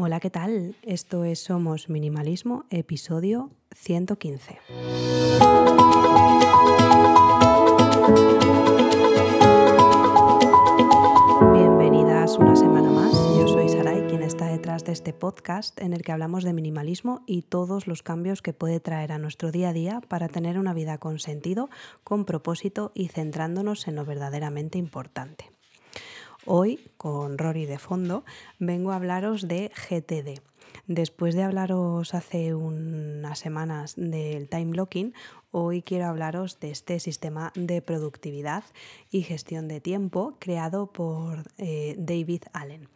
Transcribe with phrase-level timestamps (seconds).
[0.00, 0.76] Hola, ¿qué tal?
[0.82, 4.60] Esto es Somos Minimalismo, episodio 115.
[11.52, 13.12] Bienvenidas una semana más.
[13.12, 17.24] Yo soy Sarai, quien está detrás de este podcast en el que hablamos de minimalismo
[17.26, 20.74] y todos los cambios que puede traer a nuestro día a día para tener una
[20.74, 21.70] vida con sentido,
[22.04, 25.57] con propósito y centrándonos en lo verdaderamente importante.
[26.50, 28.24] Hoy, con Rory de fondo,
[28.58, 30.40] vengo a hablaros de GTD.
[30.86, 35.12] Después de hablaros hace unas semanas del time blocking,
[35.50, 38.64] hoy quiero hablaros de este sistema de productividad
[39.10, 42.88] y gestión de tiempo creado por eh, David Allen.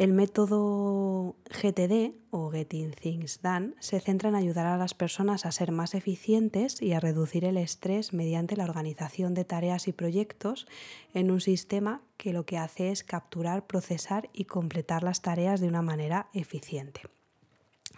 [0.00, 5.52] El método GTD o Getting Things Done se centra en ayudar a las personas a
[5.52, 10.66] ser más eficientes y a reducir el estrés mediante la organización de tareas y proyectos
[11.12, 15.68] en un sistema que lo que hace es capturar, procesar y completar las tareas de
[15.68, 17.02] una manera eficiente.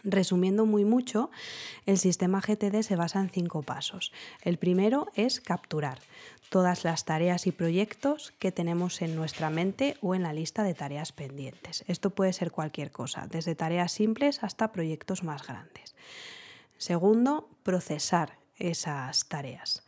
[0.04, 1.30] Resumiendo muy mucho,
[1.86, 4.12] el sistema GTD se basa en cinco pasos.
[4.42, 6.00] El primero es capturar
[6.52, 10.74] todas las tareas y proyectos que tenemos en nuestra mente o en la lista de
[10.74, 11.84] tareas pendientes.
[11.86, 15.94] Esto puede ser cualquier cosa, desde tareas simples hasta proyectos más grandes.
[16.76, 19.84] Segundo, procesar esas tareas.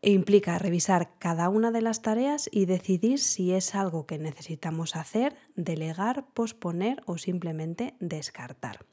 [0.00, 4.96] E implica revisar cada una de las tareas y decidir si es algo que necesitamos
[4.96, 8.86] hacer, delegar, posponer o simplemente descartar.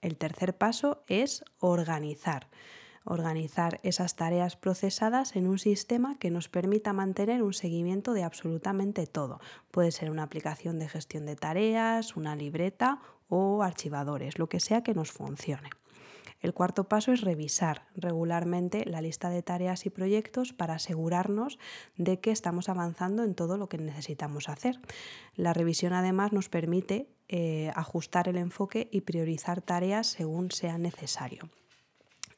[0.00, 2.48] El tercer paso es organizar.
[3.04, 9.06] Organizar esas tareas procesadas en un sistema que nos permita mantener un seguimiento de absolutamente
[9.06, 9.40] todo.
[9.70, 14.82] Puede ser una aplicación de gestión de tareas, una libreta o archivadores, lo que sea
[14.82, 15.70] que nos funcione.
[16.40, 21.58] El cuarto paso es revisar regularmente la lista de tareas y proyectos para asegurarnos
[21.96, 24.80] de que estamos avanzando en todo lo que necesitamos hacer.
[25.34, 31.48] La revisión además nos permite eh, ajustar el enfoque y priorizar tareas según sea necesario.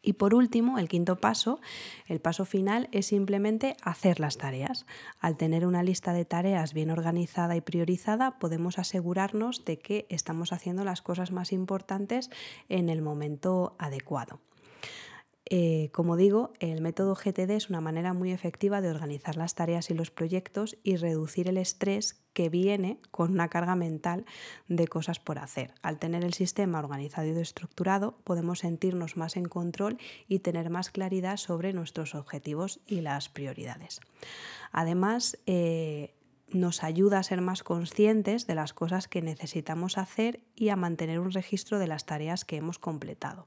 [0.03, 1.61] Y por último, el quinto paso,
[2.09, 4.85] el paso final, es simplemente hacer las tareas.
[5.19, 10.53] Al tener una lista de tareas bien organizada y priorizada, podemos asegurarnos de que estamos
[10.53, 12.31] haciendo las cosas más importantes
[12.69, 14.41] en el momento adecuado.
[15.47, 19.91] Eh, como digo, el método GTD es una manera muy efectiva de organizar las tareas
[19.91, 24.25] y los proyectos y reducir el estrés que viene con una carga mental
[24.69, 25.75] de cosas por hacer.
[25.83, 29.99] Al tener el sistema organizado y estructurado, podemos sentirnos más en control
[30.29, 34.01] y tener más claridad sobre nuestros objetivos y las prioridades.
[34.71, 36.15] Además, eh,
[36.53, 41.19] nos ayuda a ser más conscientes de las cosas que necesitamos hacer y a mantener
[41.19, 43.47] un registro de las tareas que hemos completado.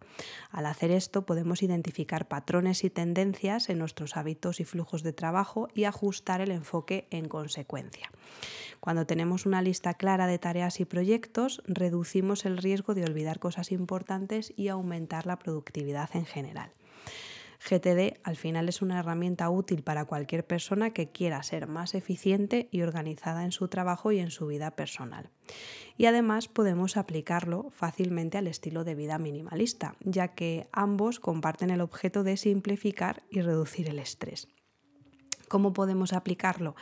[0.52, 5.68] Al hacer esto podemos identificar patrones y tendencias en nuestros hábitos y flujos de trabajo
[5.74, 8.12] y ajustar el enfoque en consecuencia.
[8.80, 13.72] Cuando tenemos una lista clara de tareas y proyectos, reducimos el riesgo de olvidar cosas
[13.72, 16.72] importantes y aumentar la productividad en general.
[17.68, 22.70] GTD al final es una herramienta útil para cualquier persona que quiera ser más eficiente
[22.72, 25.31] y organizada en su trabajo y en su vida personal.
[25.98, 31.81] Y además podemos aplicarlo fácilmente al estilo de vida minimalista, ya que ambos comparten el
[31.81, 34.47] objeto de simplificar y reducir el estrés.
[35.48, 36.76] ¿Cómo podemos aplicarlo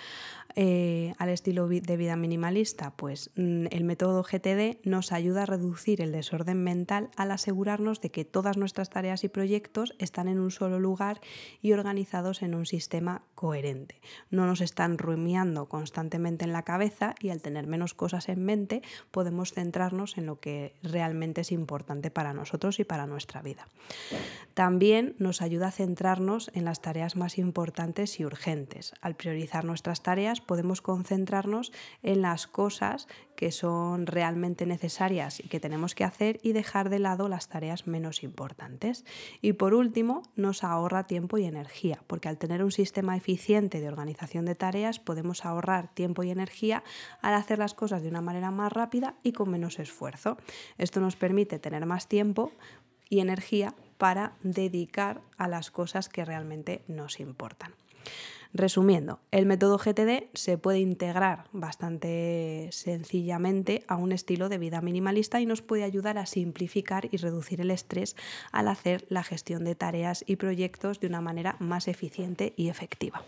[0.56, 2.96] eh, al estilo de vida minimalista?
[2.96, 8.12] Pues mm, el método GTD nos ayuda a reducir el desorden mental al asegurarnos de
[8.12, 11.22] que todas nuestras tareas y proyectos están en un solo lugar
[11.62, 14.00] y organizados en un sistema coherente.
[14.32, 18.82] No nos están rumiando constantemente en la cabeza y al tener menos cosas en mente
[19.12, 23.68] podemos centrarnos en lo que realmente es importante para nosotros y para nuestra vida.
[24.54, 30.02] También nos ayuda a centrarnos en las tareas más importantes y urgentes al priorizar nuestras
[30.02, 36.40] tareas podemos concentrarnos en las cosas que son realmente necesarias y que tenemos que hacer
[36.44, 39.04] y dejar de lado las tareas menos importantes.
[39.42, 43.33] Y por último, nos ahorra tiempo y energía, porque al tener un sistema eficiente
[43.80, 46.84] de organización de tareas podemos ahorrar tiempo y energía
[47.22, 50.38] al hacer las cosas de una manera más rápida y con menos esfuerzo.
[50.78, 52.52] Esto nos permite tener más tiempo
[53.10, 57.74] y energía para dedicar a las cosas que realmente nos importan.
[58.56, 65.42] Resumiendo, el método GTD se puede integrar bastante sencillamente a un estilo de vida minimalista
[65.42, 68.16] y nos puede ayudar a simplificar y reducir el estrés
[68.52, 73.24] al hacer la gestión de tareas y proyectos de una manera más eficiente y efectiva.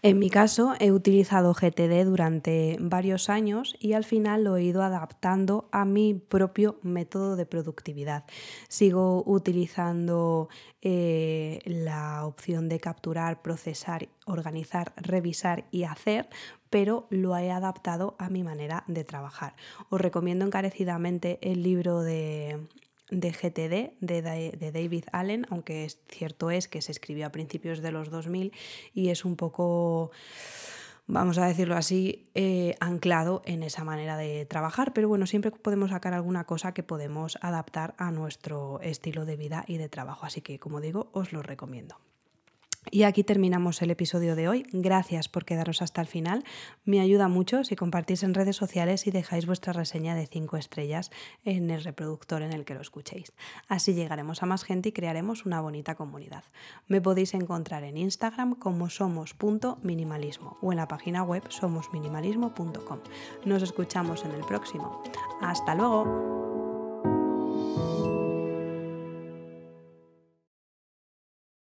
[0.00, 4.82] En mi caso, he utilizado GTD durante varios años y al final lo he ido
[4.82, 8.24] adaptando a mi propio método de productividad.
[8.68, 10.48] Sigo utilizando
[10.84, 16.28] eh, la opción de capturar, procesar, organizar, revisar y hacer
[16.70, 19.54] pero lo he adaptado a mi manera de trabajar.
[19.90, 22.66] Os recomiendo encarecidamente el libro de,
[23.10, 27.92] de GTD de, David Allen, aunque es, cierto es que se escribió a principios de
[27.92, 28.52] los 2000
[28.94, 30.10] y es un poco
[31.06, 34.94] vamos a decirlo así, eh, anclado en esa manera de trabajar.
[34.94, 39.64] Pero bueno, siempre podemos sacar alguna cosa que podemos adaptar a nuestro estilo de vida
[39.66, 40.24] y de trabajo.
[40.24, 41.98] Así que, como digo, os lo recomiendo.
[42.90, 44.66] Y aquí terminamos el episodio de hoy.
[44.72, 46.44] Gracias por quedaros hasta el final.
[46.84, 51.10] Me ayuda mucho si compartís en redes sociales y dejáis vuestra reseña de 5 estrellas
[51.44, 53.32] en el reproductor en el que lo escuchéis.
[53.68, 56.44] Así llegaremos a más gente y crearemos una bonita comunidad.
[56.88, 62.98] Me podéis encontrar en Instagram como somos.minimalismo o en la página web somosminimalismo.com.
[63.44, 65.02] Nos escuchamos en el próximo.
[65.40, 66.51] Hasta luego.